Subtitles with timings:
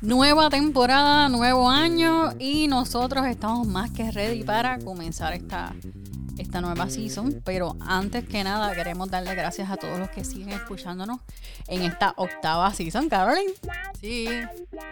[0.00, 5.74] Nueva temporada, nuevo año y nosotros estamos más que ready para comenzar esta,
[6.38, 7.42] esta nueva season.
[7.44, 11.20] Pero antes que nada queremos darle gracias a todos los que siguen escuchándonos
[11.68, 13.52] en esta octava season, Caroline.
[14.00, 14.28] Sí,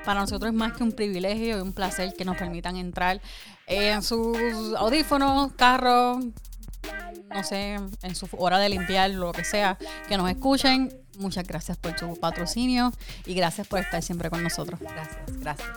[0.04, 3.20] para nosotros es más que un privilegio y un placer que nos permitan entrar
[3.66, 4.36] en sus
[4.76, 6.24] audífonos, carros,
[7.32, 9.78] no sé, en su hora de limpiar, lo que sea,
[10.08, 10.90] que nos escuchen.
[11.20, 12.92] Muchas gracias por su patrocinio
[13.26, 14.80] y gracias por estar siempre con nosotros.
[14.80, 15.68] Gracias, gracias.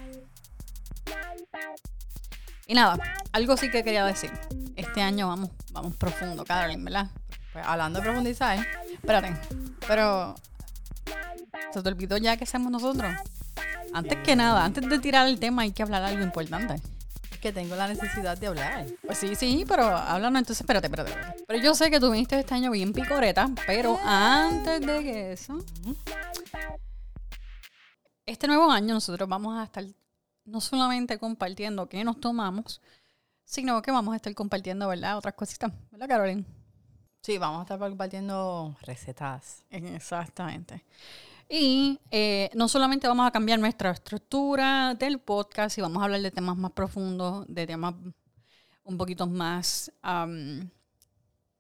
[2.66, 2.98] Y nada,
[3.34, 4.32] algo sí que quería decir.
[4.78, 7.12] Este año vamos, vamos profundo, Caroline, ¿verdad?
[7.52, 9.36] Pues hablando de profundizar, Espérate,
[9.86, 10.34] pero
[11.74, 13.14] ¿se te olvidó ya que hacemos nosotros?
[13.94, 16.82] Antes que nada, antes de tirar el tema hay que hablar algo importante.
[17.44, 18.86] Que tengo la necesidad de hablar.
[19.06, 21.12] Pues sí, sí, pero háblanos entonces, espérate, espérate.
[21.46, 25.58] Pero yo sé que tú viniste este año bien picoreta, pero antes de que eso,
[28.26, 29.84] este nuevo año nosotros vamos a estar
[30.46, 32.82] no solamente compartiendo qué nos tomamos,
[33.44, 35.18] sino que vamos a estar compartiendo, ¿verdad?
[35.18, 36.46] Otras cositas, ¿verdad, Caroline?
[37.24, 39.66] Sí, vamos a estar compartiendo recetas.
[39.70, 40.86] Exactamente.
[41.50, 46.22] Y eh, no solamente vamos a cambiar nuestra estructura del podcast y vamos a hablar
[46.22, 47.94] de temas más profundos, de temas
[48.84, 50.70] un poquito más am,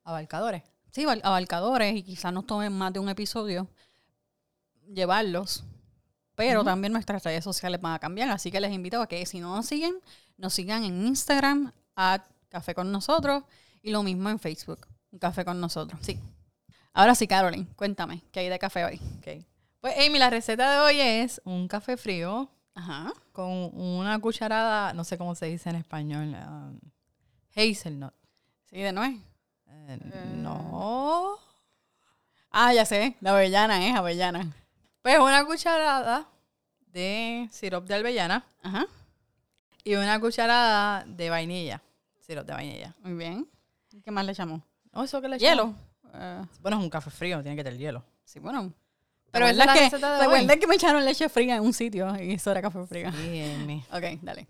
[0.03, 0.63] Abarcadores.
[0.91, 3.69] sí, abarcadores y quizás nos tomen más de un episodio
[4.91, 5.63] llevarlos.
[6.35, 8.29] Pero también nuestras redes sociales van a cambiar.
[8.29, 9.93] Así que les invito a que si no nos siguen,
[10.37, 13.43] nos sigan en Instagram, a Café con Nosotros,
[13.83, 14.87] y lo mismo en Facebook,
[15.19, 15.99] Café con Nosotros.
[16.01, 16.19] Sí.
[16.91, 18.99] Ahora sí, Caroline, cuéntame, ¿qué hay de café hoy?
[19.19, 19.52] Ok.
[19.83, 23.11] Pues Amy, la receta de hoy es un café frío Ajá.
[23.33, 26.79] con una cucharada, no sé cómo se dice en español, um,
[27.53, 28.13] hazelnut.
[28.69, 29.19] Sí, de nuez.
[29.67, 29.99] Eh,
[30.35, 31.37] No.
[32.49, 34.55] Ah, ya sé, la avellana es avellana.
[35.01, 36.29] Pues una cucharada
[36.87, 38.85] de sirope de avellana Ajá,
[39.83, 41.81] y una cucharada de vainilla.
[42.21, 42.95] Sirope de vainilla.
[43.01, 43.49] muy bien.
[44.01, 44.61] ¿Qué más le echamos?
[44.93, 45.75] Oh, eso que le Hielo.
[46.13, 48.01] Eh, Bueno, es un café frío, tiene que tener hielo.
[48.23, 48.71] sí, bueno.
[49.33, 52.15] Pero esa ¿Recuerdas es la que, recuerda que me echaron leche fría en un sitio
[52.21, 52.85] y eso era café.
[52.87, 53.83] Sí, Amy.
[53.91, 54.45] Ok, dale.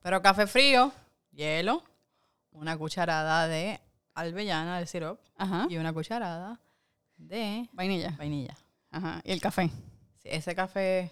[0.00, 0.92] Pero café frío,
[1.32, 1.82] hielo,
[2.52, 3.80] una cucharada de
[4.14, 5.66] avellana de sirope Ajá.
[5.68, 6.60] y una cucharada
[7.16, 8.14] de Vainilla.
[8.16, 8.56] vainilla.
[8.92, 9.20] Ajá.
[9.24, 9.68] Y el café.
[10.22, 11.10] Sí, ese café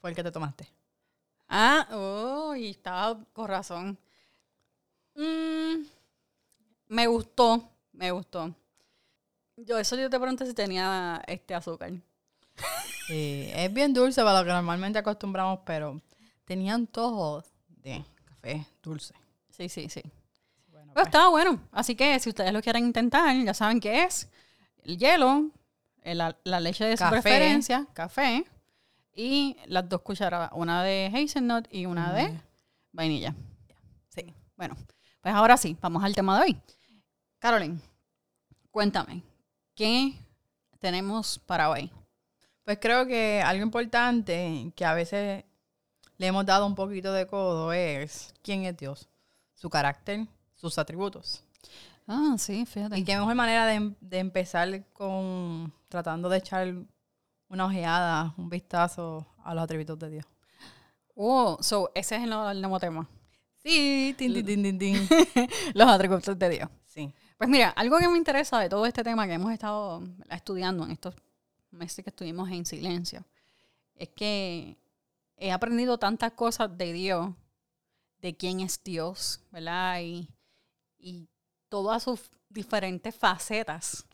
[0.00, 0.68] fue el que te tomaste.
[1.48, 3.98] Ah, oh, y estaba con razón.
[5.16, 5.82] Mm,
[6.86, 8.54] me gustó, me gustó.
[9.66, 11.92] Yo, eso yo te pregunté si tenía este azúcar.
[13.06, 16.00] Sí, es bien dulce para lo que normalmente acostumbramos, pero
[16.44, 19.14] tenía antojo de café dulce.
[19.50, 20.02] Sí, sí, sí.
[20.68, 21.60] Bueno, Pero estaba bueno.
[21.72, 24.28] Así que si ustedes lo quieren intentar, ya saben qué es.
[24.84, 25.50] El hielo,
[26.02, 27.20] el- la, la leche de su Café.
[27.20, 28.44] preferencia, café
[29.14, 32.40] y las dos cucharadas, una de hazelnut y una de
[32.92, 33.34] vainilla.
[34.08, 34.76] Sí, bueno,
[35.20, 36.60] pues ahora sí, vamos al tema de hoy.
[37.38, 37.80] Caroline,
[38.70, 39.22] cuéntame,
[39.74, 40.14] ¿qué
[40.78, 41.90] tenemos para hoy?
[42.64, 45.44] Pues creo que algo importante que a veces
[46.18, 49.08] le hemos dado un poquito de codo es quién es Dios,
[49.54, 50.26] su carácter,
[50.56, 51.44] sus atributos.
[52.08, 52.98] Ah, sí, fíjate.
[52.98, 56.74] Y qué mejor manera de, em- de empezar con tratando de echar
[57.48, 60.26] una ojeada, un vistazo a los atributos de Dios.
[61.14, 63.08] Oh, so, ese es el, nuevo- el nuevo tema.
[63.62, 65.08] Sí, tin, tin, tin, tin, tin.
[65.74, 66.68] Los atributos de Dios.
[66.86, 67.12] Sí.
[67.40, 70.90] Pues mira, algo que me interesa de todo este tema que hemos estado estudiando en
[70.90, 71.14] estos
[71.70, 73.24] meses que estuvimos en silencio,
[73.94, 74.76] es que
[75.38, 77.30] he aprendido tantas cosas de Dios,
[78.20, 80.02] de quién es Dios, ¿verdad?
[80.02, 80.28] Y,
[80.98, 81.28] y
[81.70, 84.04] todas sus diferentes facetas.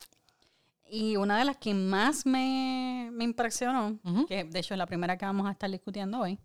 [0.89, 3.99] Y una de las que más me, me impresionó,
[4.29, 6.39] que de hecho es la primera que vamos a estar discutiendo hoy,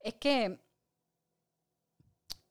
[0.00, 0.58] es que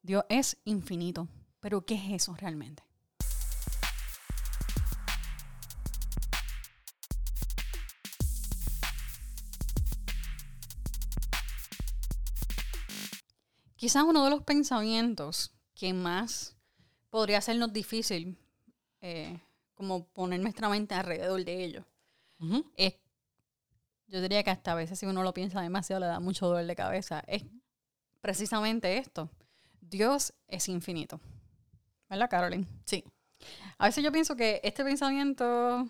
[0.03, 1.27] Dios es infinito.
[1.59, 2.88] Pero ¿qué es eso realmente?
[13.79, 16.53] Quizás uno de los pensamientos que más
[17.09, 18.37] podría hacernos difícil
[18.99, 19.39] eh,
[19.73, 21.85] como poner nuestra mente alrededor de ello
[22.41, 22.69] Ujú.
[22.75, 22.95] es,
[24.07, 26.65] yo diría que hasta a veces si uno lo piensa demasiado le da mucho dolor
[26.65, 27.45] de cabeza, es
[28.19, 29.29] precisamente esto.
[29.79, 31.21] Dios es infinito.
[32.09, 32.67] ¿Verdad, Caroline?
[32.83, 33.05] Sí.
[33.77, 35.87] A veces yo pienso que este pensamiento,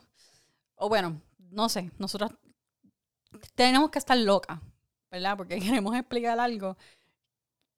[0.75, 2.33] o bueno, no sé, nosotros
[3.55, 4.59] tenemos que estar locas,
[5.09, 5.35] ¿verdad?
[5.35, 6.77] Porque queremos explicar algo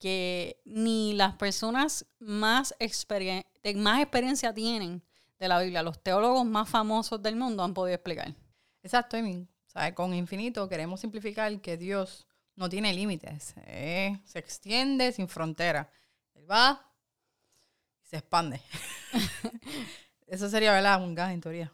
[0.01, 3.45] que ni las personas más, experien-
[3.75, 5.01] más experiencia tienen
[5.39, 8.33] de la Biblia, los teólogos más famosos del mundo han podido explicar.
[8.83, 9.17] Exacto.
[9.67, 9.93] ¿Sabes?
[9.93, 13.53] Con infinito queremos simplificar que Dios no tiene límites.
[13.65, 15.89] eh, se extiende sin frontera.
[16.33, 16.91] Él va
[18.03, 18.59] y se expande.
[20.27, 21.01] Eso sería, ¿verdad?
[21.03, 21.71] Un gas en teoría.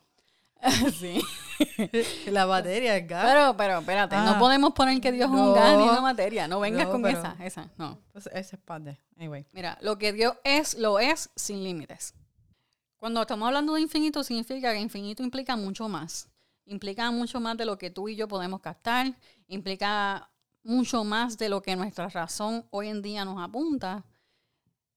[1.00, 1.22] sí.
[2.32, 3.26] La batería es gas.
[3.26, 4.40] Pero, pero, espérate, no Ah.
[4.40, 5.54] podemos poner que Dios es un No.
[5.54, 6.48] gas ni una materia.
[6.48, 8.00] No vengas No, con pero- esa, esa, no.
[8.12, 9.00] Pues él se expande.
[9.18, 9.46] Anyway.
[9.54, 12.14] Mira, lo que Dios es, lo es sin límites.
[12.98, 16.30] Cuando estamos hablando de infinito, significa que infinito implica mucho más.
[16.66, 19.14] Implica mucho más de lo que tú y yo podemos captar.
[19.48, 20.30] Implica
[20.64, 24.04] mucho más de lo que nuestra razón hoy en día nos apunta.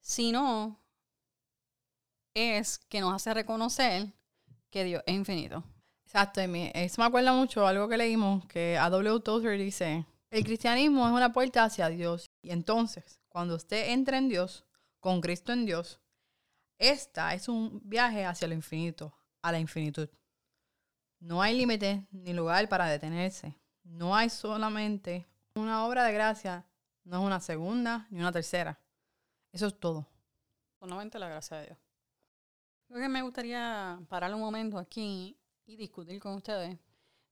[0.01, 0.81] Sino
[2.35, 4.13] es que nos hace reconocer
[4.70, 5.64] que Dios es infinito.
[6.05, 6.70] Exacto, Amy.
[6.75, 9.20] Eso me acuerda mucho algo que leímos, que A.W.
[9.20, 12.31] Tozer dice, el cristianismo es una puerta hacia Dios.
[12.43, 14.64] Y entonces, cuando usted entra en Dios,
[14.99, 16.00] con Cristo en Dios,
[16.78, 20.08] esta es un viaje hacia lo infinito, a la infinitud.
[21.20, 23.55] No hay límite ni lugar para detenerse.
[23.84, 26.67] No hay solamente una obra de gracia,
[27.05, 28.81] no es una segunda ni una tercera.
[29.52, 30.06] Eso es todo.
[30.78, 31.78] Solamente la gracia de Dios.
[32.91, 36.77] Lo que me gustaría parar un momento aquí y discutir con ustedes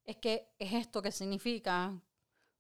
[0.05, 2.01] es que es esto que significa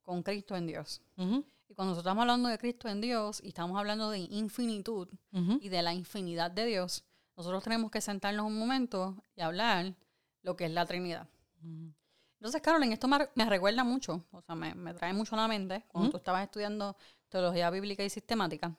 [0.02, 1.00] con Cristo en Dios.
[1.16, 5.68] Y cuando nosotros estamos hablando de Cristo en Dios y estamos hablando de infinitud y
[5.68, 7.04] de la infinidad de Dios,
[7.36, 9.94] nosotros tenemos que sentarnos un momento y hablar
[10.42, 11.28] lo que es la Trinidad.
[11.62, 11.92] Ujú.
[12.40, 15.48] Entonces, Carolyn, esto me, me recuerda mucho, o sea, me, me trae mucho a la
[15.48, 16.96] mente cuando tú estabas estudiando
[17.28, 18.76] teología bíblica y sistemática.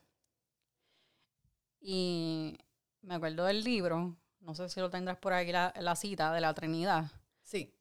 [1.80, 2.58] Y
[3.02, 6.42] me acuerdo del libro, no sé si lo tendrás por aquí, la, la cita de
[6.42, 7.12] la Trinidad.
[7.42, 7.76] Sí.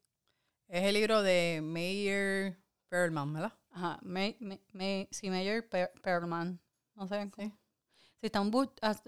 [0.67, 2.57] Es el libro de Meyer
[2.89, 3.53] Perlman, ¿verdad?
[3.71, 6.59] Ajá, May, May, May- sí, Mayor Per- Perlman.
[6.95, 7.29] No sé.
[7.37, 7.51] Sí.
[8.19, 8.51] Si están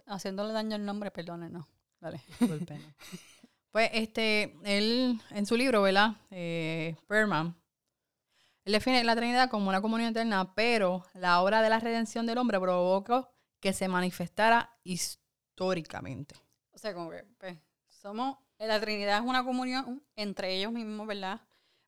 [0.06, 1.66] haciéndole daño al nombre, perdónenos.
[2.00, 2.22] Dale.
[2.40, 2.82] Disculpen.
[3.72, 6.16] pues este, él en su libro, ¿verdad?
[6.32, 7.56] Eh, Perlman,
[8.64, 12.38] él define la Trinidad como una comunión eterna, pero la obra de la redención del
[12.38, 13.30] hombre provocó
[13.60, 14.78] que se manifestara
[15.62, 16.36] históricamente.
[16.72, 17.58] O sea, como que pues,
[17.90, 21.42] somos, la Trinidad es una comunión entre ellos mismos, ¿verdad?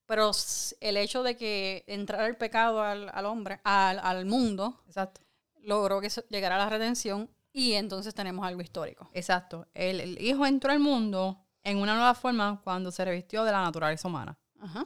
[0.05, 0.31] Pero
[0.79, 5.21] el hecho de que entrara el pecado al, al hombre, al, al mundo, Exacto.
[5.61, 9.09] logró que llegara a la redención y entonces tenemos algo histórico.
[9.13, 9.67] Exacto.
[9.73, 13.61] El, el Hijo entró al mundo en una nueva forma cuando se revistió de la
[13.61, 14.37] naturaleza humana.
[14.59, 14.85] Ajá.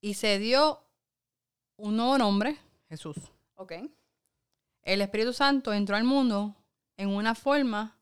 [0.00, 0.84] Y se dio
[1.76, 2.58] un nuevo nombre,
[2.88, 3.16] Jesús.
[3.54, 3.72] Ok.
[4.82, 6.54] El Espíritu Santo entró al mundo
[6.96, 7.98] en una forma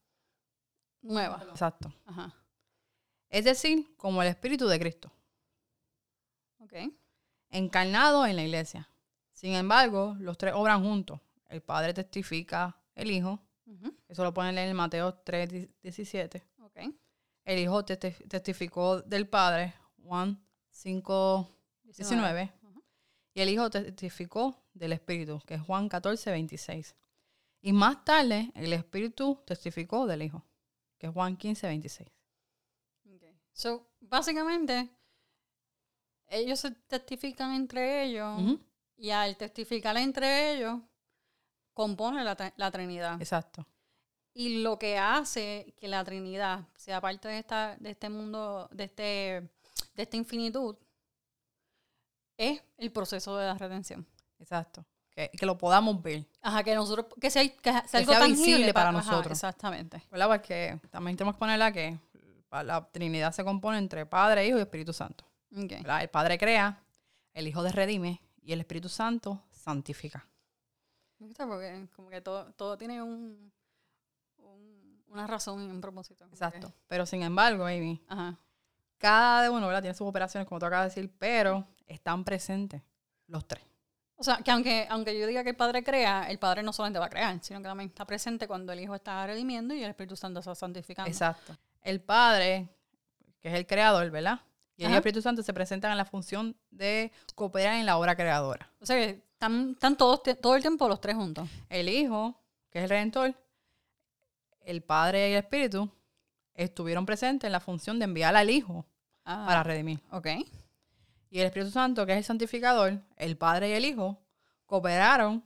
[1.02, 1.44] Nueva.
[1.50, 1.93] Exacto.
[2.06, 2.35] Ajá.
[3.29, 5.12] Es decir, como el Espíritu de Cristo,
[6.61, 6.73] Ok.
[7.50, 8.88] encarnado en la iglesia.
[9.32, 11.20] Sin embargo, los tres obran juntos.
[11.49, 13.41] El Padre testifica el Hijo,
[14.08, 16.43] eso lo pueden leer en Mateo 3, 17.
[16.61, 16.79] Ok.
[17.44, 21.49] El Hijo testi- testificó del Padre, Juan 5,
[21.82, 22.52] 19.
[22.62, 22.82] Ujú.
[23.35, 26.94] Y el Hijo testificó del Espíritu, que es Juan 14, 26.
[27.67, 30.45] Y más tarde, el Espíritu testificó del Hijo,
[30.99, 32.11] que es Juan 15, 26.
[33.11, 33.23] Ok.
[33.55, 34.91] So, básicamente,
[36.27, 38.59] ellos se testifican entre ellos
[38.99, 40.79] y al testificar entre ellos,
[41.73, 43.19] compone la, la Trinidad.
[43.19, 43.67] Exacto.
[44.35, 48.85] Y lo que hace que la Trinidad sea parte de, esta, de este mundo, de,
[48.85, 49.03] este,
[49.95, 50.77] de esta infinitud,
[52.37, 54.07] es el proceso de la redención.
[54.39, 54.85] Exacto.
[55.15, 56.27] Que, que lo podamos ver.
[56.43, 59.33] Ajá, que nosotros, que sea, que sea algo sea tangible visible para ajá, nosotros.
[59.33, 60.03] exactamente.
[60.11, 60.27] ¿Verdad?
[60.29, 61.99] Porque también tenemos que ponerla que
[62.51, 65.25] la Trinidad se compone entre Padre, Hijo y Espíritu Santo.
[65.56, 65.71] Ok.
[65.71, 66.03] ¿verdad?
[66.03, 66.83] El Padre crea,
[67.33, 70.27] el Hijo redime y el Espíritu Santo santifica.
[71.19, 73.53] Me gusta porque como que todo, todo tiene un,
[74.39, 76.25] un- una razón y un propósito.
[76.27, 76.73] Exacto.
[76.89, 78.37] Pero sin embargo, baby, ajá.
[78.99, 79.83] cada uno ¿verdad?
[79.83, 82.83] tiene sus operaciones, como tú acabas de decir, pero están presentes
[83.29, 83.65] los tres.
[84.25, 86.99] O sea, que aunque, aunque yo diga que el Padre crea, el Padre no solamente
[86.99, 89.91] va a crear, sino que también está presente cuando el Hijo está redimiendo y el
[89.91, 91.11] Espíritu Santo está santificando.
[91.11, 91.55] Exacto.
[91.83, 92.69] El Padre,
[93.41, 94.41] que es el creador, ¿verdad?
[94.79, 94.97] Y el Ajá.
[94.97, 98.71] Espíritu Santo se presentan en la función de cooperar en la obra creadora.
[98.81, 101.47] O sea, que están, están todos, todo el tiempo los tres juntos.
[101.69, 102.35] El Hijo,
[102.71, 103.35] que es el Redentor,
[104.63, 105.91] el Padre y el Espíritu
[106.55, 108.87] estuvieron presentes en la función de enviar al Hijo
[109.27, 110.01] Ah, para redimir.
[110.11, 110.29] ok.
[111.34, 114.22] Y el Espíritu Santo, que es el santificador, el Padre y el Hijo,
[114.67, 115.44] cooperaron,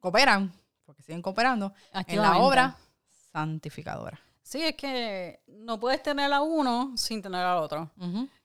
[0.00, 0.50] cooperan,
[0.86, 1.74] porque siguen cooperando,
[2.06, 2.78] en la obra
[3.30, 4.18] santificadora.
[4.40, 7.90] Sí, es que no puedes tener a uno sin tener al otro.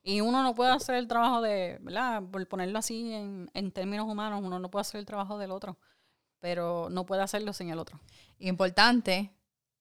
[0.03, 2.21] Y uno no puede hacer el trabajo de, ¿verdad?
[2.29, 5.77] Por ponerlo así en, en términos humanos, uno no puede hacer el trabajo del otro,
[6.41, 7.97] pero no puede hacerlo sin el otro.
[8.39, 9.31] Importante,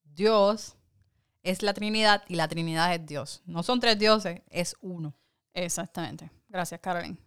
[0.05, 0.77] Dios
[1.43, 3.43] es la Trinidad y la Trinidad es Dios.
[3.45, 5.17] No son tres dioses, es uno.
[5.53, 6.31] Exactamente.
[6.57, 7.19] Gracias, Caroline.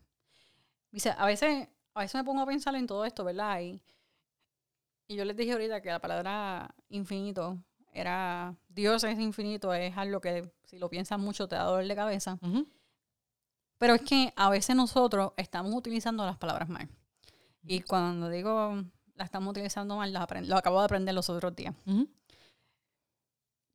[0.89, 3.61] Dice, a veces, a veces me pongo a pensar en todo esto, ¿verdad?
[3.61, 3.79] Y,
[5.07, 10.19] y yo les dije ahorita que la palabra infinito era Dios es infinito, es algo
[10.19, 12.39] que si lo piensas mucho te da dolor de cabeza.
[13.77, 16.89] Pero es que a veces nosotros estamos utilizando las palabras mal.
[17.61, 18.83] Y cuando digo
[19.13, 21.75] la estamos utilizando mal, las lo acabo de aprender los otros días.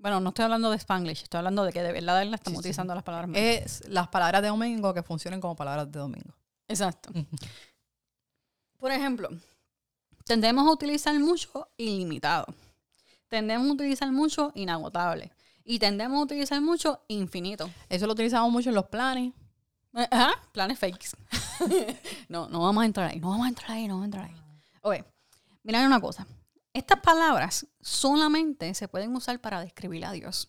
[0.05, 2.51] Bueno, no estoy hablando de Spanglish, estoy hablando de que de verdad la estamos Sí,
[2.57, 2.59] sí.
[2.59, 3.31] utilizando las palabras.
[3.35, 6.35] Es las palabras de domingo que funcionen como palabras de domingo.
[6.69, 7.11] Exacto.
[8.77, 9.31] Por ejemplo,
[10.25, 12.45] tendemos a utilizar mucho ilimitado.
[13.29, 15.33] Tendemos a utilizar mucho inagotable.
[15.65, 17.71] Y tendemos a utilizar mucho infinito.
[17.89, 19.33] Eso lo utilizamos mucho en los planes.
[19.95, 21.17] Eh, Ajá, planes fakes.
[22.29, 24.25] no, no vamos a entrar ahí, no vamos a entrar ahí, no vamos a entrar
[24.27, 24.37] ahí.
[24.83, 25.03] Oye,
[25.63, 26.27] mira una cosa.
[26.75, 30.49] Estas palabras solamente se pueden usar para describir a Dios.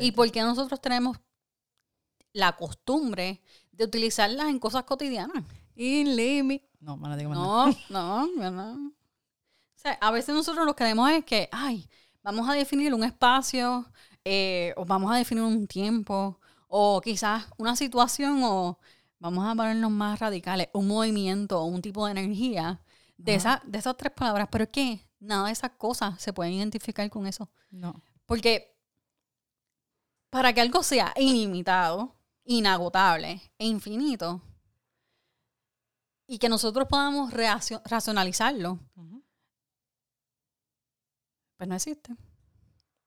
[0.00, 1.18] Y porque nosotros tenemos
[2.32, 3.42] la costumbre
[3.72, 5.44] de utilizarlas en cosas cotidianas.
[5.76, 7.74] Ilimi- No, me no digo nada.
[7.88, 8.88] No, no, no.
[8.88, 8.92] O
[9.82, 11.88] sea, a veces nosotros lo que queremos es que, ay,
[12.22, 13.90] vamos a definir un espacio,
[14.24, 16.38] eh, o vamos a definir un tiempo,
[16.68, 18.78] o quizás una situación, o
[19.18, 22.80] vamos a ponernos más radicales, un movimiento o un tipo de energía
[23.24, 24.48] de, esa- de esas tres palabras.
[24.50, 27.50] Pero es que nada de esas cosas se pueden identificar con eso.
[27.70, 28.02] No.
[28.26, 28.76] Porque
[30.30, 34.42] para que algo sea ilimitado, inagotable e infinito,
[36.26, 39.24] y que nosotros podamos racionalizarlo, Ujú.
[41.56, 42.14] pues no existe.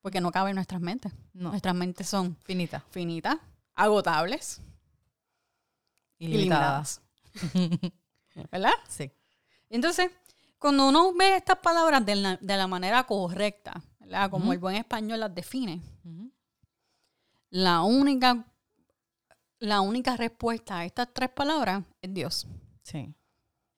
[0.02, 1.14] Porque no cabe en nuestras mentes.
[1.32, 1.52] No.
[1.52, 2.82] Nuestras mentes son Finita.
[2.90, 3.38] finitas,
[3.76, 4.62] agotables,
[6.20, 6.84] Ilimitada.
[6.84, 7.02] ilimitadas.
[8.52, 8.74] ¿Verdad?
[8.90, 9.10] Sí.
[9.74, 10.12] Entonces,
[10.60, 14.30] cuando uno ve estas palabras de la, de la manera correcta, ¿verdad?
[14.30, 15.82] Como el buen español las define,
[17.50, 18.46] la única,
[19.58, 22.46] la única respuesta a estas tres palabras es Dios.
[22.84, 23.16] Sí.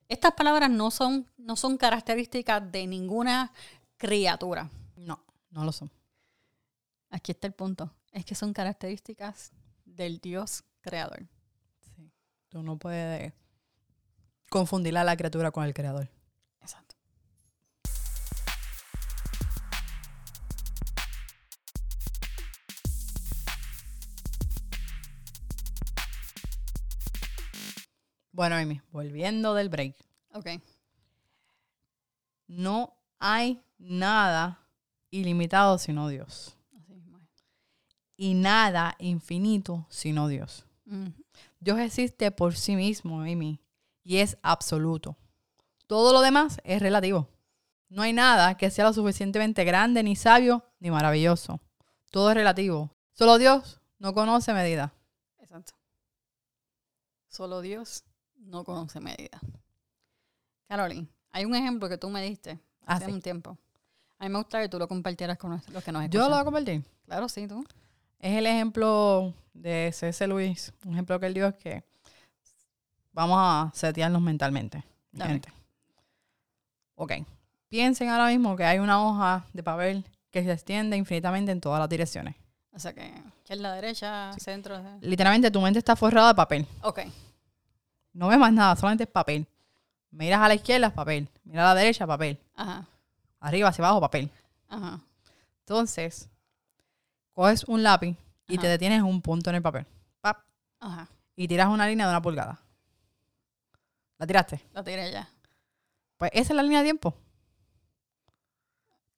[0.06, 3.50] Estas palabras no son, no son características de ninguna
[3.96, 4.68] criatura.
[4.96, 5.90] No, no lo son.
[7.08, 7.90] Aquí está el punto.
[8.12, 9.50] Es que son características
[9.86, 11.26] del Dios creador.
[11.80, 12.12] Sí.
[12.50, 13.32] Tú no puedes
[14.50, 16.08] confundir a la criatura con el creador.
[16.60, 16.96] Exacto.
[28.32, 29.96] Bueno, Amy, volviendo del break.
[30.32, 30.48] Ok.
[32.46, 34.60] No hay nada
[35.10, 36.56] ilimitado sino Dios.
[38.16, 40.64] Y nada infinito sino Dios.
[41.60, 43.60] Dios existe por sí mismo, Amy,
[44.06, 45.16] y es absoluto.
[45.88, 47.28] Todo lo demás es relativo.
[47.88, 51.60] No hay nada que sea lo suficientemente grande, ni sabio, ni maravilloso.
[52.12, 52.94] Todo es relativo.
[53.12, 54.94] Solo Dios no conoce medida.
[55.40, 55.72] Exacto.
[57.26, 58.04] Solo Dios
[58.36, 59.40] no conoce medida.
[60.68, 63.12] Caroline, hay un ejemplo que tú me diste hace Así.
[63.12, 63.58] un tiempo.
[64.18, 66.22] A mí me gustaría que tú lo compartieras con los que nos Yo escuchan.
[66.22, 66.84] lo voy a compartir.
[67.06, 67.64] Claro, sí, tú.
[68.20, 70.26] Es el ejemplo de C.S.
[70.28, 70.72] Luis.
[70.84, 71.84] Un ejemplo que él dio es que
[73.16, 74.84] vamos a setearnos mentalmente.
[75.16, 75.50] gente.
[76.96, 77.12] Ok.
[77.68, 81.80] Piensen ahora mismo que hay una hoja de papel que se extiende infinitamente en todas
[81.80, 82.34] las direcciones.
[82.72, 84.78] O sea que izquierda, derecha, centro.
[85.00, 86.66] Literalmente tu mente está forrada de papel.
[86.82, 87.00] Ok.
[88.12, 89.46] No ves más nada, solamente es papel.
[90.10, 91.28] Miras a la izquierda, papel.
[91.44, 92.38] Miras a la derecha, papel.
[92.54, 92.86] Ajá.
[93.40, 94.30] Arriba, hacia abajo, papel.
[94.68, 95.00] Ajá.
[95.60, 96.28] Entonces,
[97.32, 98.62] coges un lápiz y Ajá.
[98.62, 99.86] te detienes en un punto en el papel.
[100.20, 100.38] Pap,
[100.80, 101.08] Ajá.
[101.34, 102.60] y tiras una línea de una pulgada.
[104.18, 104.60] ¿La tiraste?
[104.72, 105.28] La tiré ya.
[106.16, 107.14] Pues esa es la línea de tiempo.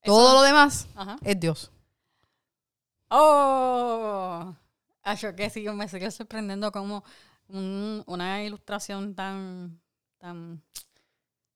[0.03, 1.17] Eso- Todo lo demás Ajá.
[1.23, 1.71] es Dios.
[3.11, 4.55] ¡Oh!
[5.03, 7.03] Acho que sí, me sigue sorprendiendo como
[7.49, 9.81] un- una ilustración tan,
[10.19, 10.63] tan,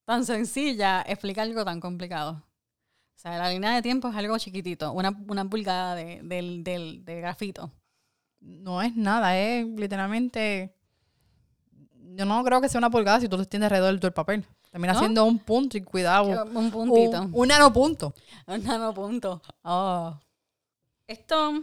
[0.05, 2.43] tan sencilla explica algo tan complicado.
[3.17, 7.05] O sea, la línea de tiempo es algo chiquitito, una, una pulgada de, del, del,
[7.05, 7.71] de grafito.
[8.41, 10.75] No es nada, es literalmente...
[12.17, 14.13] Yo no creo que sea una pulgada si tú lo extiendes alrededor de todo el
[14.15, 14.45] papel.
[14.71, 14.99] Termina ¿No?
[15.01, 16.45] siendo un punto y cuidado.
[16.45, 17.23] Un puntito.
[17.23, 18.15] Un, un nanopunto.
[18.47, 19.43] Un nanopunto.
[19.63, 20.15] Oh.
[21.07, 21.63] Esto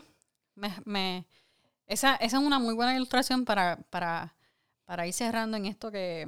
[0.56, 1.25] me, me-
[1.88, 4.36] esa, esa es una muy buena ilustración para, para,
[4.86, 6.27] para ir cerrando en esto que,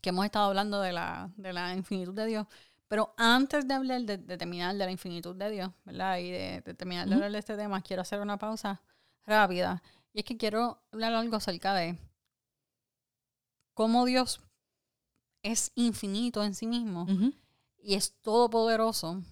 [0.00, 2.46] que hemos estado hablando de la, de la infinitud de Dios.
[2.86, 6.18] Pero antes de hablar de, de terminar de la infinitud de Dios, ¿verdad?
[6.18, 8.80] Y de, de terminar de hablar de este tema, quiero hacer una pausa
[9.26, 9.82] rápida.
[10.12, 11.96] Y es que quiero hablar algo acerca de
[13.74, 14.40] cómo Dios
[15.42, 17.06] es infinito en sí mismo
[17.78, 19.22] y es todopoderoso,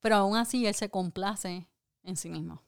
[0.00, 1.66] pero aún así Él se complace
[2.02, 2.62] en sí mismo.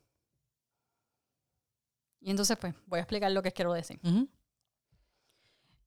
[2.20, 4.00] Y entonces, pues, voy a explicar lo que quiero decir.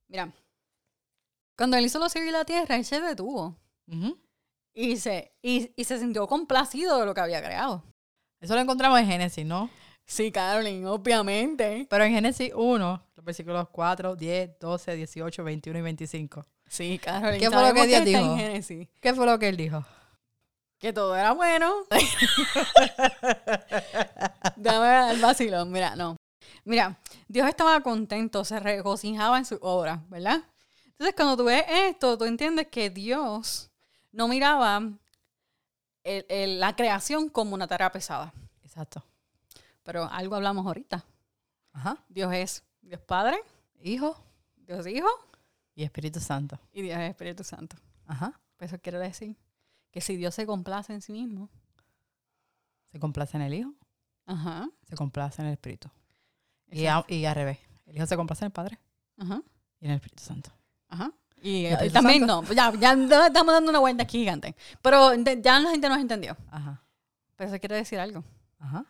[0.08, 0.32] Mira,
[1.56, 3.58] cuando él hizo los cielos y la tierra, él se detuvo.
[4.72, 7.84] Y se, y, y se sintió complacido de lo que había creado.
[8.40, 9.68] Eso lo encontramos en Génesis, ¿no?
[10.10, 11.86] Sí, Carolyn, obviamente.
[11.88, 16.44] Pero en Génesis 1, los versículos 4, 10, 12, 18, 21 y 25.
[16.66, 17.38] Sí, Carolyn.
[17.38, 18.36] ¿Qué fue lo que Dios en dijo?
[18.36, 18.88] Génesis.
[19.00, 19.84] ¿Qué fue lo que él dijo?
[20.80, 21.72] Que todo era bueno.
[24.56, 25.70] Dame el vacilón.
[25.70, 26.16] Mira, no.
[26.64, 26.98] Mira,
[27.28, 30.42] Dios estaba contento, se regocijaba en su obra, ¿verdad?
[30.86, 33.70] Entonces, cuando tú ves esto, tú entiendes que Dios
[34.10, 34.82] no miraba
[36.02, 38.34] el- el- la creación como una tarea pesada.
[38.64, 39.04] Exacto.
[39.82, 41.04] Pero algo hablamos ahorita.
[41.72, 41.96] Ajá.
[42.08, 43.38] Dios es Dios Padre,
[43.82, 44.22] Hijo
[44.56, 45.08] Dios Hijo
[45.74, 46.58] y Espíritu Santo.
[46.72, 47.76] y Dios es Espíritu Santo.
[48.06, 48.38] Ajá.
[48.58, 49.36] Eso quiere decir
[49.90, 51.48] que si Dios se complace en sí mismo,
[52.92, 53.72] Se complace en el Hijo,
[54.26, 55.88] ajá, se complace en el Espíritu.
[56.72, 57.58] Y, a- y al revés.
[57.86, 58.78] El Hijo se complace en el Padre
[59.16, 59.40] ajá,
[59.80, 60.50] y en el Espíritu Santo.
[60.88, 61.12] ajá.
[61.42, 62.42] Y ¿El eh, también Santo?
[62.42, 62.92] no, ya, ya
[63.26, 64.54] estamos dando una vuelta aquí gigante.
[64.82, 66.36] Pero ya la gente nos entendió.
[66.50, 66.82] Ajá.
[67.36, 68.22] Pero eso quiere decir algo,
[68.58, 68.84] Ajá.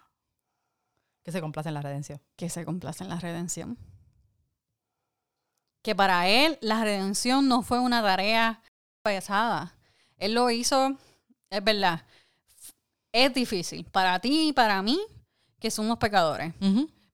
[1.22, 2.20] Que se complace en la redención.
[2.36, 3.78] que se complace en la redención.
[5.82, 8.62] Que para él la redención no fue una tarea
[9.02, 9.74] pesada.
[10.18, 10.96] Él lo hizo,
[11.48, 12.04] es verdad,
[13.12, 15.00] es difícil para ti y para mí
[15.58, 16.54] que somos pecadores.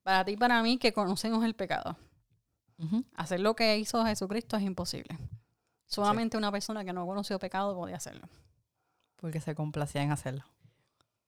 [0.03, 1.97] Para ti y para mí que conocemos el pecado.
[3.15, 5.17] Hacer lo que hizo Jesucristo es imposible.
[5.87, 8.29] Solamente una persona que no conoció pecado podía hacerlo.
[9.17, 10.45] Porque se complacía en hacerlo.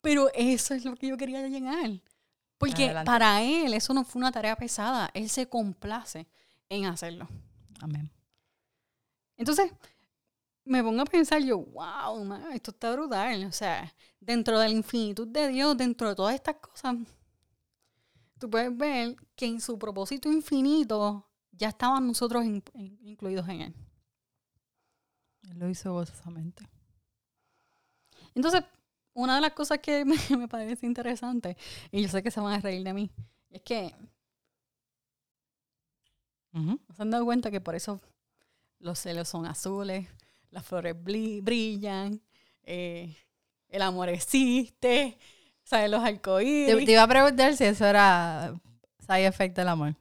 [0.01, 2.01] Pero eso es lo que yo quería llegar.
[2.59, 3.07] Porque Adelante.
[3.07, 5.11] para él eso no fue una tarea pesada.
[5.15, 6.27] Él se complace
[6.69, 7.29] en hacerlo.
[7.81, 8.11] Amén.
[9.37, 9.73] Entonces,
[10.65, 13.45] me pongo a pensar yo, wow, man, esto está brutal.
[13.45, 16.97] O sea, dentro de la infinitud de Dios, dentro de todas estas cosas,
[18.39, 23.61] tú puedes ver que en su propósito infinito ya estaban nosotros in- in- incluidos en
[23.63, 23.75] él.
[25.51, 26.69] Él lo hizo gozosamente.
[28.35, 28.63] Entonces,
[29.23, 31.57] una de las cosas que me, me parece interesante,
[31.91, 33.11] y yo sé que se van a reír de mí,
[33.51, 33.95] es que
[36.53, 36.81] Ujú.
[36.89, 38.01] ¿no se han dado cuenta que por eso
[38.81, 40.07] los celos son azules,
[40.51, 42.21] las flores brillan,
[42.63, 43.15] eh,
[43.69, 45.19] el amor existe,
[45.63, 45.91] ¿sabes?
[45.91, 46.87] Los Te, arcoíris.
[46.87, 48.55] te iba a preguntar si eso era
[49.07, 49.95] side effect del amor.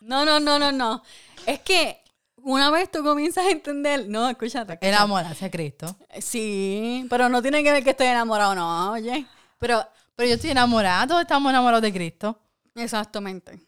[0.00, 1.02] No, no, no, no, no.
[1.46, 1.99] Es que
[2.44, 4.74] una vez tú comienzas a entender, no, escúchate.
[4.74, 4.88] escúchate.
[4.88, 5.96] Enamorarse a Cristo.
[6.20, 9.26] Sí, pero no tiene que ver que estoy enamorado, no, oye.
[9.58, 9.84] Pero
[10.16, 12.38] Pero yo estoy enamorada, todos estamos enamorados de Cristo.
[12.74, 13.58] Exactamente.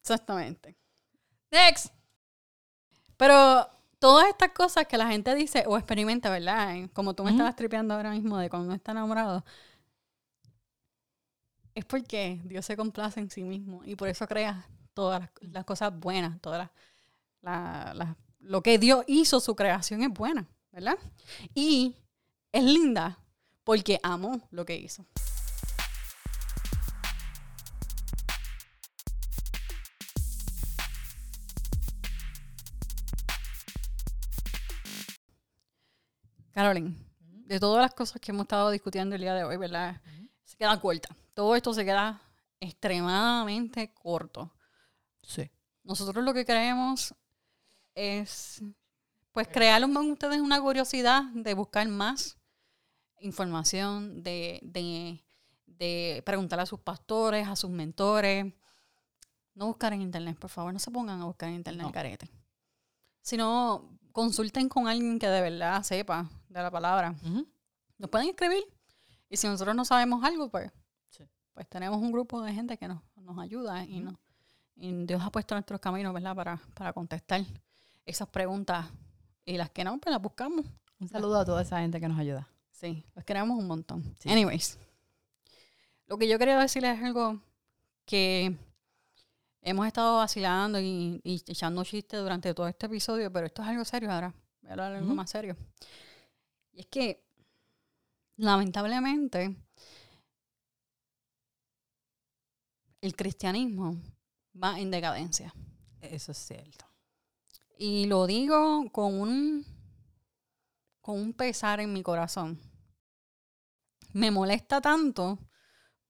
[0.00, 0.76] Exactamente.
[1.52, 1.92] Next.
[3.16, 3.68] Pero
[4.00, 6.88] todas estas cosas que la gente dice o experimenta, ¿verdad?
[6.94, 9.44] Como tú me estabas tripeando ahora mismo de cuando está enamorado,
[11.74, 15.64] es porque Dios se complace en sí mismo y por eso crea todas las, las
[15.64, 16.70] cosas buenas, todas las,
[17.42, 20.96] la- lo que Dios hizo, su creación es buena, ¿verdad?
[21.54, 21.94] Y
[22.52, 23.18] es linda
[23.64, 25.06] porque amó lo que hizo.
[36.52, 36.96] Carolyn,
[37.46, 40.00] de todas las cosas que hemos estado discutiendo el día de hoy, ¿verdad?
[40.44, 41.14] Se queda corta.
[41.34, 42.20] Todo esto se queda
[42.58, 44.52] extremadamente corto.
[45.22, 45.50] Sí.
[45.84, 47.14] Nosotros lo que queremos
[47.94, 48.62] es,
[49.32, 52.36] pues, crear ustedes una curiosidad de buscar más
[53.20, 55.22] información, de, de,
[55.66, 58.52] de preguntar a sus pastores, a sus mentores.
[59.54, 61.92] No buscar en internet, por favor, no se pongan a buscar en internet No.
[61.92, 62.30] carete.
[63.20, 67.14] Sino consulten con alguien que de verdad sepa de la palabra.
[67.98, 68.64] Nos pueden escribir.
[69.28, 70.70] Y si nosotros no sabemos algo, pues,
[71.10, 71.24] Sí.
[71.52, 74.14] pues tenemos un grupo de gente que nos, nos ayuda y, nos,
[74.76, 76.34] y Dios ha puesto nuestros caminos, ¿verdad?
[76.34, 77.42] Para, para contestar
[78.10, 78.86] esas preguntas.
[79.44, 80.66] Y las que no, pues las buscamos.
[80.98, 82.48] Un saludo a toda esa gente que nos ayuda.
[82.70, 84.14] Sí, los queremos un montón.
[84.20, 84.30] Sí.
[84.30, 84.78] Anyways,
[86.06, 87.40] lo que yo quería decirles es algo
[88.04, 88.56] que
[89.62, 93.84] hemos estado vacilando y, y echando chistes durante todo este episodio, pero esto es algo
[93.84, 94.34] serio ahora.
[94.62, 95.56] Voy a hablar algo más serio.
[96.72, 97.24] Y es que,
[98.36, 99.56] lamentablemente,
[103.00, 103.96] el cristianismo
[104.62, 105.54] va en decadencia.
[106.00, 106.89] Eso es cierto.
[107.82, 109.64] Y lo digo con un,
[111.00, 112.60] con un pesar en mi corazón.
[114.12, 115.38] Me molesta tanto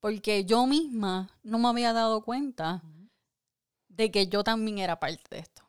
[0.01, 2.83] porque yo misma no me había dado cuenta
[3.87, 5.63] de que yo también era parte de esto.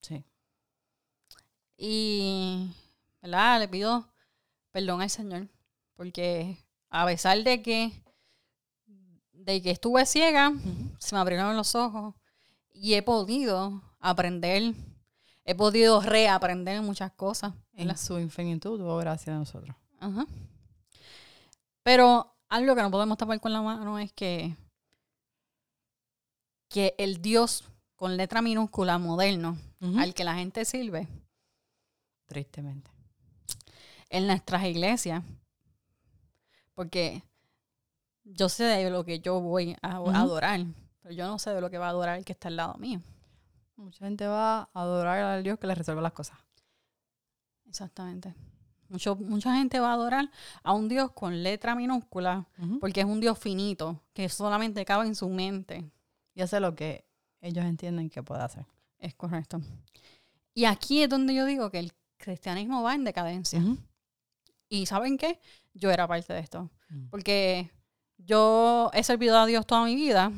[0.00, 0.24] Sí.
[1.76, 2.72] Y,
[3.20, 3.58] ¿verdad?
[3.58, 4.08] Le pido
[4.70, 5.48] perdón al Señor
[5.96, 6.56] porque
[6.88, 8.04] a pesar de que,
[9.32, 10.52] de que estuve ciega,
[11.00, 12.14] se me abrieron los ojos
[12.72, 14.74] y he podido aprender,
[15.44, 17.54] he podido reaprender muchas cosas.
[17.72, 19.74] En su infinitud tuvo gracia de nosotros.
[20.00, 20.26] Ajá.
[21.82, 24.54] Pero algo que no podemos tapar con la mano es que,
[26.68, 27.64] que el Dios
[27.96, 29.56] con letra minúscula moderno
[29.96, 31.08] al que la gente sirve
[32.26, 32.90] Tristemente.
[34.10, 35.22] en nuestras iglesias,
[36.74, 37.22] porque
[38.24, 40.10] yo sé de lo que yo voy a Ujú.
[40.10, 40.64] adorar,
[41.00, 42.74] pero yo no sé de lo que va a adorar el que está al lado
[42.74, 43.00] mío.
[43.78, 46.36] Mucha gente va a adorar al Dios que le resuelve las cosas.
[47.68, 48.34] Exactamente.
[48.88, 50.30] Mucho, mucha gente va a adorar
[50.64, 52.46] a un Dios con letra minúscula
[52.80, 55.88] porque es un Dios finito, que solamente cabe en su mente.
[56.34, 57.04] Y hace lo que
[57.40, 58.66] ellos entienden que puede hacer.
[58.98, 59.60] Es correcto.
[60.54, 63.62] Y aquí es donde yo digo que el cristianismo va en decadencia.
[64.68, 65.38] Y ¿saben qué?
[65.72, 66.68] Yo era parte de esto.
[66.88, 67.08] Mm.
[67.10, 67.70] Porque
[68.16, 70.32] yo he servido a Dios toda mi vida.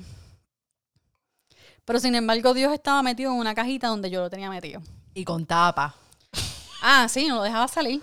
[1.85, 4.81] Pero sin embargo, Dios estaba metido en una cajita donde yo lo tenía metido.
[5.15, 5.95] Y con tapa.
[6.83, 8.01] Ah, sí, no lo dejaba salir.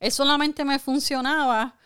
[0.00, 1.76] Él solamente me funcionaba,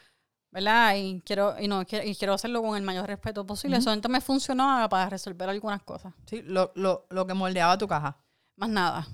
[0.51, 0.95] ¿verdad?
[0.97, 3.77] Y quiero, y no, y quiero hacerlo con el mayor respeto posible.
[3.77, 3.85] Ujú.
[3.85, 6.15] Solamente me funcionaba para resolver algunas cosas.
[6.27, 8.17] Sí, lo, lo, lo que moldeaba tu caja.
[8.57, 9.07] Más nada.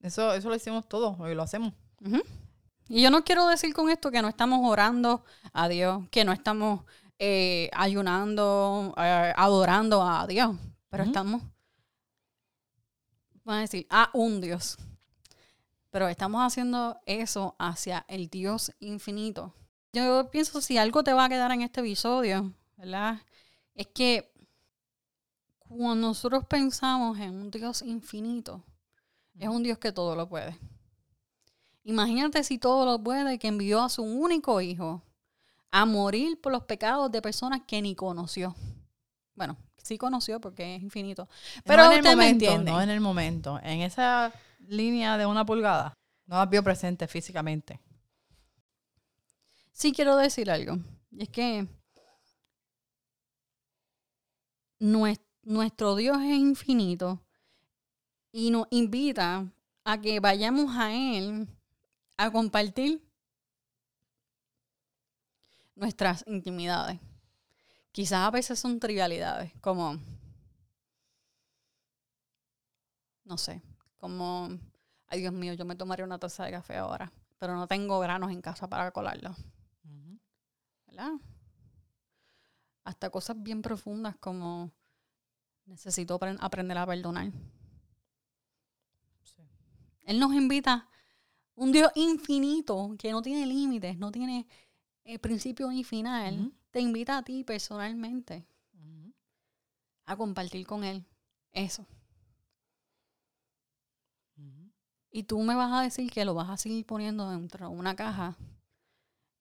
[0.00, 1.72] Eso, eso lo hicimos todos y lo hacemos.
[2.88, 6.32] Y yo no quiero decir con esto que no estamos orando a Dios, que no
[6.32, 6.82] estamos
[7.18, 10.56] eh, ayunando, eh, adorando a Dios,
[10.90, 11.42] pero estamos,
[13.44, 14.76] van a decir, a un Dios.
[15.90, 19.54] Pero estamos haciendo eso hacia el Dios infinito.
[19.92, 23.20] Yo pienso si algo te va a quedar en este episodio, ¿verdad?
[23.74, 24.32] Es que
[25.58, 28.64] cuando nosotros pensamos en un Dios infinito,
[29.38, 30.58] es un Dios que todo lo puede.
[31.84, 35.02] Imagínate si todo lo puede, que envió a su único hijo
[35.70, 38.54] a morir por los pecados de personas que ni conoció.
[39.34, 39.56] Bueno,
[39.90, 41.28] sí conoció porque es infinito.
[41.64, 42.70] Pero no en el me momento, entiende.
[42.70, 43.58] no en el momento.
[43.62, 44.32] En esa
[44.68, 45.94] línea de una pulgada.
[46.26, 47.80] No las vio presente físicamente.
[49.72, 50.76] Sí quiero decir algo.
[51.10, 51.66] Y es que
[54.78, 57.20] nues- nuestro Dios es infinito
[58.30, 59.44] y nos invita
[59.84, 61.48] a que vayamos a Él
[62.16, 63.02] a compartir
[65.74, 67.00] nuestras intimidades.
[67.92, 69.96] Quizás a veces son trivialidades, como,
[73.24, 73.62] no sé,
[73.98, 74.48] como,
[75.06, 78.30] ay Dios mío, yo me tomaría una taza de café ahora, pero no tengo granos
[78.30, 79.34] en casa para colarlo.
[80.86, 81.12] ¿verdad?
[82.84, 84.70] Hasta cosas bien profundas como
[85.66, 87.32] necesito apren- aprender a perdonar.
[89.24, 89.42] Sí.
[90.04, 90.88] Él nos invita,
[91.56, 94.46] un Dios infinito que no tiene límites, no tiene
[95.04, 96.52] eh, principio ni final.
[96.70, 98.46] Te invita a ti personalmente
[100.06, 101.04] a compartir con Él
[101.52, 101.86] eso.
[105.12, 107.96] Y tú me vas a decir que lo vas a seguir poniendo dentro de una
[107.96, 108.36] caja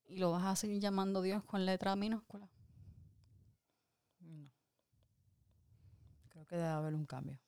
[0.08, 2.50] y lo vas a seguir llamando Dios con letra minúscula.
[4.20, 4.50] No.
[6.30, 7.40] Creo que debe haber un cambio.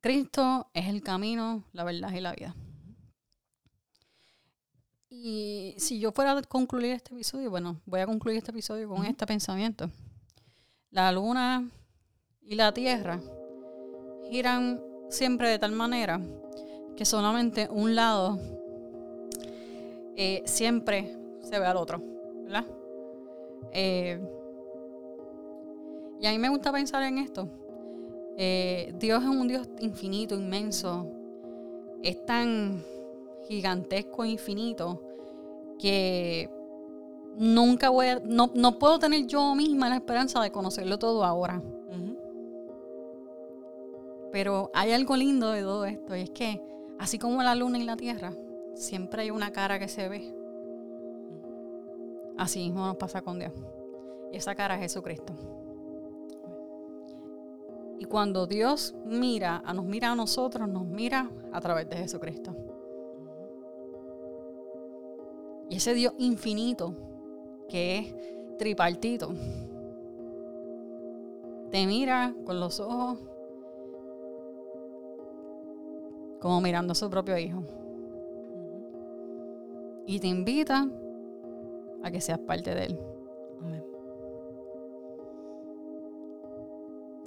[0.00, 2.56] Cristo es el camino, la verdad y la vida.
[5.14, 9.00] Y si yo fuera a concluir este episodio, bueno, voy a concluir este episodio con
[9.00, 9.10] Ujú.
[9.10, 9.90] este pensamiento.
[10.90, 11.68] La luna
[12.40, 13.20] y la tierra
[14.30, 16.18] giran siempre de tal manera
[16.96, 18.38] que solamente un lado
[20.16, 22.02] eh, siempre se ve al otro,
[22.44, 22.64] ¿verdad?
[23.70, 24.18] Eh,
[26.22, 27.50] y a mí me gusta pensar en esto.
[28.38, 31.06] Eh, Dios es un Dios infinito, inmenso.
[32.02, 32.82] Es tan
[33.48, 35.02] gigantesco e infinito
[35.78, 36.50] que
[37.36, 41.62] nunca voy a, no, no puedo tener yo misma la esperanza de conocerlo todo ahora.
[44.30, 46.62] Pero hay algo lindo de todo esto y es que
[46.98, 48.32] así como la luna y la tierra,
[48.74, 50.34] siempre hay una cara que se ve.
[52.38, 53.52] Así mismo nos pasa con Dios.
[54.32, 55.34] Y esa cara es Jesucristo.
[57.98, 62.71] Y cuando Dios mira, nos mira a nosotros, nos mira a través de Jesucristo.
[65.72, 66.94] Y ese Dios infinito,
[67.66, 68.14] que es
[68.58, 69.32] tripartito,
[71.70, 73.18] te mira con los ojos
[76.40, 77.62] como mirando a su propio hijo.
[80.04, 80.86] Y te invita
[82.02, 83.00] a que seas parte de él.
[83.62, 83.84] Amén.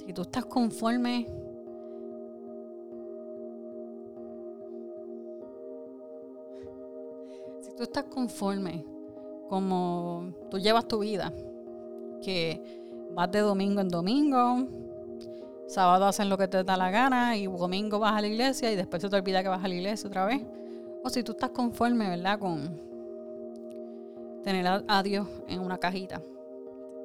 [0.05, 1.25] Si tú estás conforme,
[7.75, 8.85] tú estás conforme
[9.47, 11.31] como tú llevas tu vida,
[12.21, 12.61] que
[13.13, 14.67] vas de domingo en domingo,
[15.67, 18.75] sábado haces lo que te da la gana y domingo vas a la iglesia y
[18.75, 20.41] después se te olvida que vas a la iglesia otra vez.
[21.03, 22.39] O si tú estás conforme, ¿verdad?
[22.39, 22.81] Con
[24.43, 26.21] tener a, Dios en una cajita.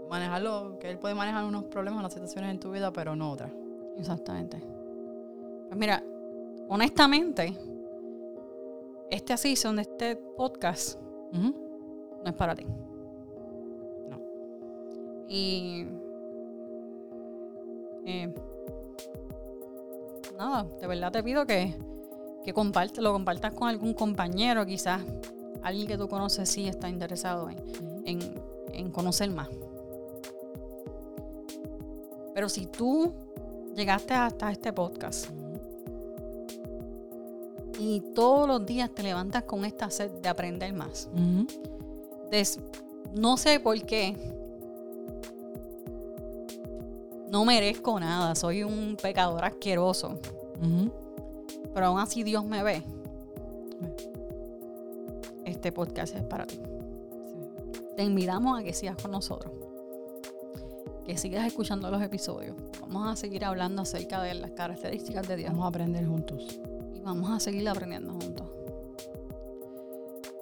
[0.08, 3.50] Manejarlo, que Él puede manejar unos problemas, unas situaciones en tu vida, pero no otras.
[3.98, 4.60] Exactamente.
[5.68, 6.02] Pues mira,
[6.68, 7.54] honestamente,
[9.10, 11.00] este season este podcast
[11.32, 12.64] no es para ti.
[14.08, 14.20] No.
[15.28, 15.86] Y
[18.06, 18.34] eh,
[20.36, 21.74] nada, de verdad te pido que,
[22.44, 22.52] que
[23.00, 25.02] lo compartas con algún compañero, quizás
[25.62, 27.48] alguien que tú conoces sí está interesado
[28.04, 29.48] en, conocer más.
[32.34, 33.12] Pero si tú
[33.74, 35.28] llegaste hasta este podcast
[37.90, 41.08] y todos los días te levantas con esta sed de aprender más,
[43.12, 44.16] no sé por qué,
[47.30, 50.18] no merezco nada, soy un pecador asqueroso.
[51.74, 52.82] Pero aún así Dios me ve.
[55.44, 56.60] Este podcast es para ti.
[57.96, 59.52] Te invitamos a que sigas con nosotros.
[61.04, 62.54] Que sigas escuchando los episodios.
[62.82, 65.50] Vamos a seguir hablando acerca de las características de Dios.
[65.50, 66.59] Vamos a aprender juntos.
[67.00, 68.46] Y vamos a seguir aprendiendo juntos.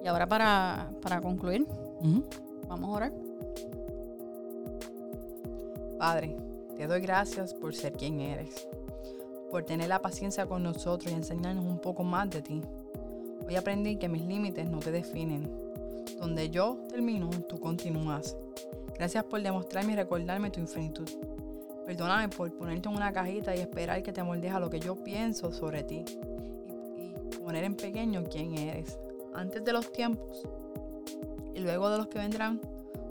[0.02, 1.66] Y ahora para, concluir,
[2.68, 3.12] vamos a orar.
[5.98, 6.36] Padre,
[6.76, 8.68] te doy gracias por ser quien eres,
[9.50, 12.62] por tener la paciencia con nosotros y enseñarnos un poco más de ti.
[13.46, 15.50] Hoy aprendí que mis límites no te definen.
[16.20, 18.36] Donde yo termino, tú continúas.
[18.94, 21.08] Gracias por demostrarme y recordarme tu infinitud.
[21.86, 24.96] Perdóname por ponerte en una cajita y esperar que te moldees a lo que yo
[24.96, 26.04] pienso sobre ti
[27.48, 28.98] poner en pequeño quién eres.
[29.32, 30.46] Antes de los tiempos
[31.54, 32.60] y luego de los que vendrán,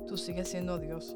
[0.06, 1.16] tú sigues siendo Dios.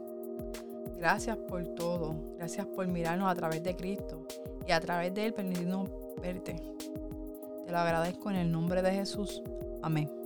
[0.97, 2.15] Gracias por todo.
[2.39, 4.25] Gracias por mirarnos a través de Cristo
[4.67, 5.87] y a través de Él permitirnos
[6.19, 6.55] verte.
[7.63, 9.43] Te lo agradezco en el nombre de Jesús.
[9.83, 10.20] Amén.